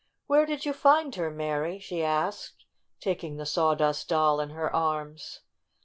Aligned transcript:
"Where 0.25 0.47
did 0.47 0.65
you 0.65 0.73
find 0.73 1.13
her, 1.13 1.29
Mary?" 1.29 1.77
she 1.77 2.03
asked, 2.03 2.65
taking 2.99 3.37
the 3.37 3.45
Sawdust 3.45 4.09
Doll 4.09 4.39
in 4.39 4.49
her 4.49 4.75
arms. 4.75 5.41